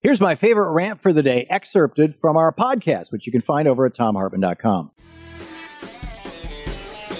[0.00, 3.66] Here's my favorite rant for the day, excerpted from our podcast, which you can find
[3.66, 4.92] over at thomhartmann.com.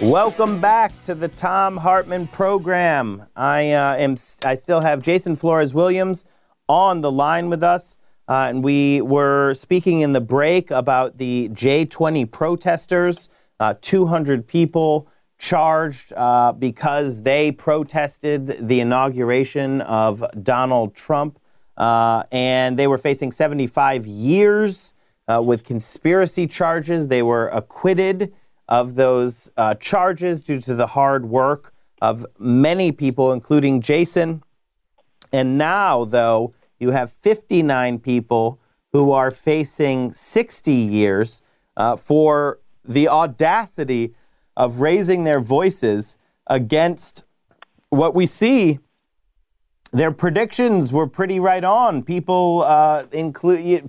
[0.00, 3.26] Welcome back to the Thom Hartmann program.
[3.34, 4.14] I uh, am.
[4.44, 6.24] I still have Jason Flores Williams
[6.68, 7.96] on the line with us,
[8.28, 13.28] uh, and we were speaking in the break about the J20 protesters.
[13.58, 21.40] Uh, 200 people charged uh, because they protested the inauguration of Donald Trump,
[21.80, 24.92] uh, and they were facing 75 years
[25.28, 27.08] uh, with conspiracy charges.
[27.08, 28.34] They were acquitted
[28.68, 31.72] of those uh, charges due to the hard work
[32.02, 34.42] of many people, including Jason.
[35.32, 38.60] And now, though, you have 59 people
[38.92, 41.42] who are facing 60 years
[41.78, 44.14] uh, for the audacity
[44.54, 47.24] of raising their voices against
[47.88, 48.80] what we see.
[49.92, 52.02] Their predictions were pretty right on.
[52.02, 53.04] People, uh,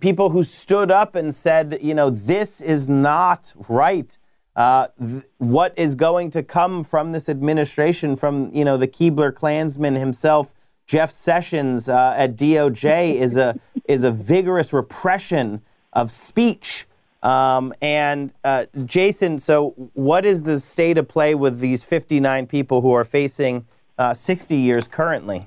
[0.00, 4.16] people who stood up and said, you know, this is not right
[4.56, 9.34] uh, th- what is going to come from this administration, from you know the Keebler
[9.34, 10.52] Klansman himself,
[10.86, 15.62] Jeff Sessions uh, at DOJ, is a is a vigorous repression
[15.92, 16.86] of speech.
[17.22, 22.80] Um, and uh, Jason, so what is the state of play with these 59 people
[22.80, 23.66] who are facing
[23.98, 25.46] uh, 60 years currently?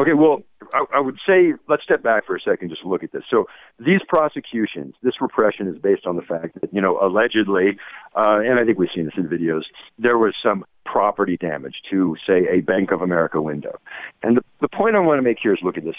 [0.00, 0.42] Okay, well,
[0.72, 3.24] I, I, would say let's step back for a second, just look at this.
[3.30, 3.44] So
[3.78, 7.78] these prosecutions, this repression is based on the fact that you know allegedly,
[8.16, 9.62] uh, and I think we've seen this in videos,
[9.98, 13.78] there was some property damage to, say, a Bank of America window.
[14.22, 15.96] And the, the point I want to make here is look at this.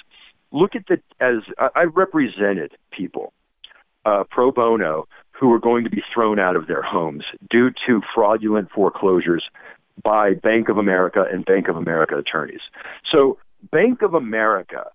[0.51, 1.43] Look at the as
[1.75, 3.33] I represented people
[4.05, 8.01] uh, pro bono who were going to be thrown out of their homes due to
[8.13, 9.43] fraudulent foreclosures
[10.03, 12.61] by Bank of America and Bank of America attorneys.
[13.11, 13.37] So
[13.71, 14.85] Bank of America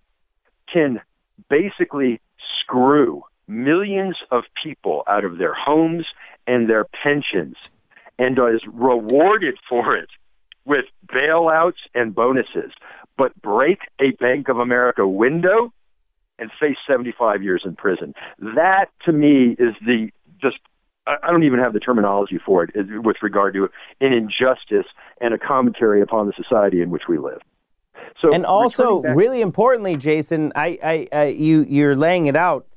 [0.71, 1.01] can
[1.49, 2.21] basically
[2.61, 6.05] screw millions of people out of their homes
[6.45, 7.55] and their pensions
[8.17, 10.09] and is rewarded for it
[10.65, 12.71] with bailouts and bonuses,
[13.17, 15.73] but break a Bank of America window
[16.37, 18.13] and face 75 years in prison.
[18.39, 20.09] That to me is the
[20.41, 20.57] just
[21.07, 23.69] I don't even have the terminology for it with regard to
[23.99, 24.85] an injustice
[25.19, 27.41] and a commentary upon the society in which we live.
[28.21, 32.67] So and also, back- really importantly, Jason, I, I, you, you're laying it out.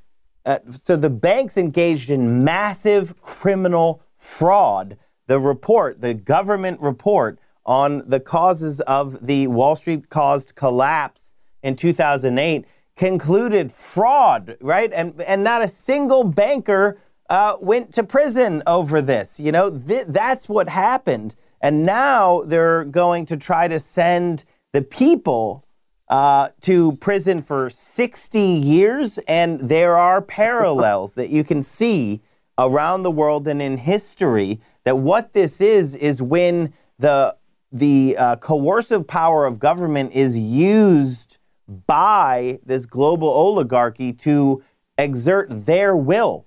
[0.45, 4.99] Uh, so the banks engaged in massive criminal fraud.
[5.27, 11.77] The report, the government report on the causes of the Wall Street caused collapse in
[11.77, 12.67] 2008
[12.97, 14.93] concluded fraud, right?
[14.93, 16.99] And and not a single banker
[17.31, 19.41] uh, went to prison over this.
[19.41, 21.35] You know, th- that's what happened.
[21.61, 25.65] And now they're going to try to send the people
[26.09, 32.21] uh, to prison for 60 years, and there are parallels that you can see
[32.59, 37.35] around the world and in history that what this is is when the
[37.75, 41.39] the uh, coercive power of government is used
[41.87, 44.63] by this global oligarchy to
[44.99, 46.47] exert their will.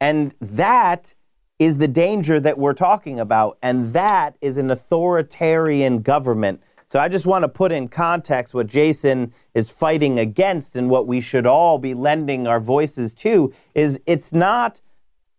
[0.00, 1.14] And that
[1.58, 3.58] is the danger that we're talking about.
[3.60, 8.66] And that is an authoritarian government so I just want to put in context what
[8.66, 14.00] Jason is fighting against and what we should all be lending our voices to is
[14.06, 14.80] it's not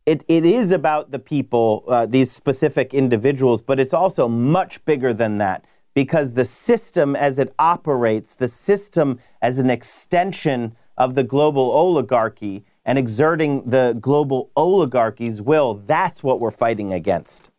[0.05, 5.13] it, it is about the people, uh, these specific individuals, but it's also much bigger
[5.13, 11.23] than that because the system as it operates, the system as an extension of the
[11.23, 17.51] global oligarchy and exerting the global oligarchy's will, that's what we're fighting against.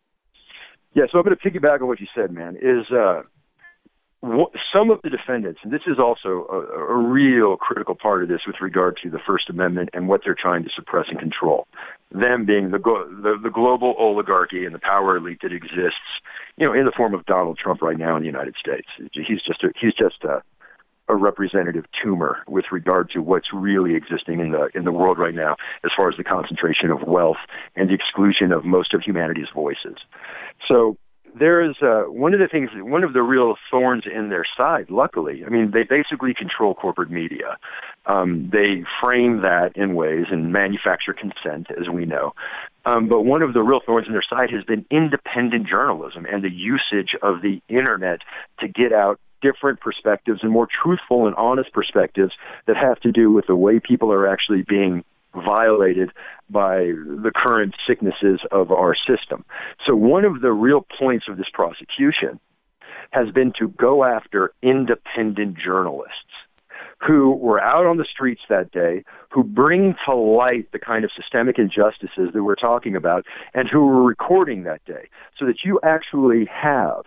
[0.95, 2.55] Yeah, so I'm going to piggyback on what you said, man.
[2.55, 3.21] Is uh,
[4.73, 8.39] some of the defendants, and this is also a, a, real critical part of this
[8.47, 11.67] with regard to the First Amendment and what they're trying to suppress and control.
[12.11, 16.21] Them being the, the, the global oligarchy and the power elite that exists,
[16.55, 18.87] you know, in the form of Donald Trump right now in the United States.
[19.11, 20.41] He's just a, he's just a,
[21.09, 25.35] a representative tumor with regard to what's really existing in the in the world right
[25.35, 27.43] now, as far as the concentration of wealth
[27.75, 29.97] and the exclusion of most of humanity's voices.
[30.65, 30.97] So
[31.37, 34.89] there is uh, one of the things, one of the real thorns in their side.
[34.89, 37.57] Luckily, I mean, they basically control corporate media.
[38.05, 42.33] Um, they frame that in ways and manufacture consent, as we know.
[42.85, 46.43] Um, but one of the real thorns in their side has been independent journalism and
[46.43, 48.19] the usage of the internet
[48.59, 52.31] to get out different perspectives and more truthful and honest perspectives
[52.65, 55.03] that have to do with the way people are actually being
[55.35, 56.11] violated
[56.49, 59.45] by the current sicknesses of our system.
[59.87, 62.39] So, one of the real points of this prosecution
[63.11, 66.17] has been to go after independent journalists
[67.05, 71.11] who were out on the streets that day, who bring to light the kind of
[71.15, 75.09] systemic injustices that we're talking about, and who were recording that day.
[75.37, 77.03] So that you actually have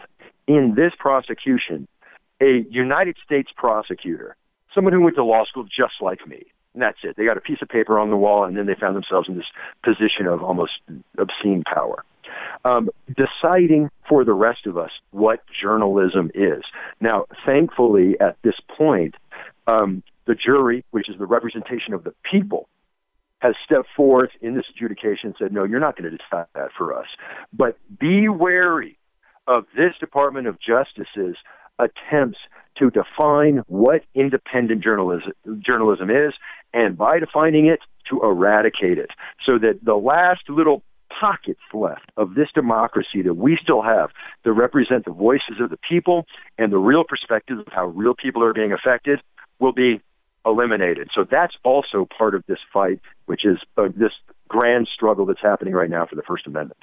[0.47, 1.89] in this prosecution
[2.41, 4.37] a United States prosecutor,
[4.75, 6.43] someone who went to law school just like me,
[6.77, 7.17] and that's it.
[7.17, 9.37] They got a piece of paper on the wall, and then they found themselves in
[9.37, 9.47] this
[9.83, 10.73] position of almost
[11.17, 12.05] obscene power.
[12.67, 16.65] Um, deciding for the rest of us what journalism is.
[17.01, 19.15] Now, thankfully, at this point,
[19.67, 22.69] um, the jury, which is the representation of the people,
[23.39, 26.71] has stepped forth in this adjudication and said, no, you're not going to decide that
[26.77, 27.07] for us.
[27.53, 28.99] But be wary
[29.47, 31.37] of this Department of Justice's
[31.79, 32.39] attempts
[32.79, 35.33] to define what independent journalism,
[35.65, 36.35] journalism is,
[36.73, 37.81] and by defining it,
[38.11, 39.11] to eradicate it,
[39.45, 40.83] so that the last little
[41.21, 44.11] pockets left of this democracy that we still have
[44.45, 46.25] that represent the voices of the people
[46.59, 49.21] and the real perspectives of how real people are being affected
[49.59, 50.01] will be
[50.45, 51.09] eliminated.
[51.15, 54.13] So that's also part of this fight, which is uh, this
[54.49, 56.79] grand struggle that's happening right now for the First Amendment.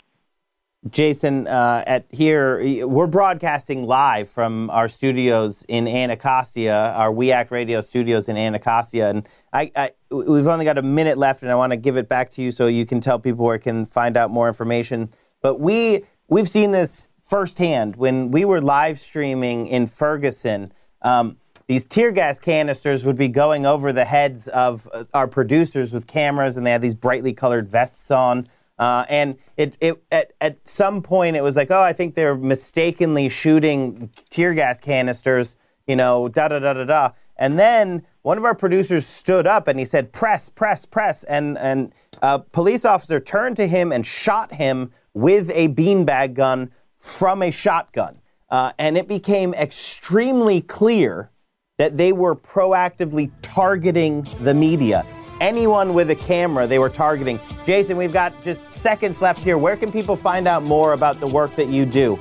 [0.90, 7.52] Jason, uh, at here we're broadcasting live from our studios in Anacostia, our We Act
[7.52, 11.56] Radio studios in Anacostia, and I, I, we've only got a minute left, and I
[11.56, 14.18] want to give it back to you so you can tell people where can find
[14.18, 15.10] out more information.
[15.42, 20.74] But we we've seen this firsthand when we were live streaming in Ferguson.
[21.02, 21.38] Um,
[21.68, 26.08] these tear gas canisters would be going over the heads of uh, our producers with
[26.08, 28.46] cameras, and they had these brightly colored vests on.
[28.84, 32.36] Uh, and it, it at, at some point it was like, oh, I think they're
[32.36, 35.56] mistakenly shooting tear gas canisters,
[35.88, 37.12] you know, da da da da da.
[37.38, 41.24] And then one of our producers stood up and he said, press, press, press.
[41.24, 46.70] And, and a police officer turned to him and shot him with a beanbag gun
[47.00, 48.20] from a shotgun.
[48.50, 51.32] Uh, and it became extremely clear
[51.78, 55.06] that they were proactively targeting the media
[55.42, 57.40] anyone with a camera they were targeting.
[57.66, 59.58] Jason, we've got just seconds left here.
[59.58, 62.20] Where can people find out more about the work that you do?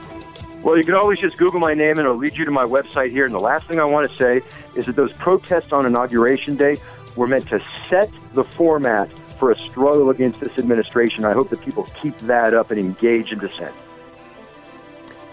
[0.63, 3.11] Well, you can always just Google my name and it'll lead you to my website
[3.11, 3.25] here.
[3.25, 4.43] And the last thing I want to say
[4.77, 6.77] is that those protests on Inauguration Day
[7.17, 11.25] were meant to set the format for a struggle against this administration.
[11.25, 13.75] I hope that people keep that up and engage in dissent.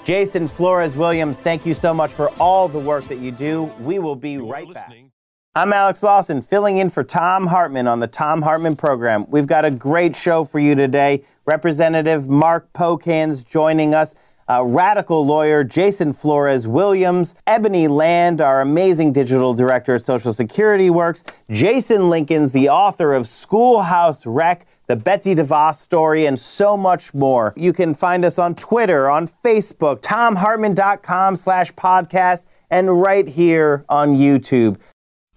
[0.04, 3.72] Jason Flores Williams, thank you so much for all the work that you do.
[3.80, 5.06] We will be You're right listening.
[5.06, 5.19] back.
[5.60, 9.26] I'm Alex Lawson, filling in for Thom Hartmann on the Thom Hartmann program.
[9.30, 11.26] We've got a great show for you today.
[11.46, 14.16] Representative Mark Pocan's joining us,
[14.48, 20.90] uh, radical lawyer Jason Flores Williams, Ebony Land, our amazing digital director at Social Security
[20.90, 27.14] Works, Jason Lincoln's the author of Schoolhouse Wreck, the Betsy DeVos story, and so much
[27.14, 27.54] more.
[27.58, 34.16] You can find us on Twitter, on Facebook, thomhartmann.com slash podcast, and right here on
[34.16, 34.78] YouTube